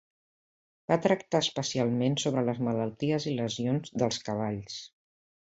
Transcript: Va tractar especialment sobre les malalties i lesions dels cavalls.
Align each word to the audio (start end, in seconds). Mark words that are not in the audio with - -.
Va 0.91 0.95
tractar 1.03 1.41
especialment 1.45 2.17
sobre 2.25 2.45
les 2.49 2.63
malalties 2.71 3.31
i 3.33 3.37
lesions 3.43 3.97
dels 4.03 4.21
cavalls. 4.31 4.83